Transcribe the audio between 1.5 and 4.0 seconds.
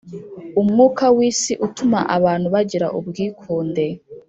utuma abantu bagira ubwikunde.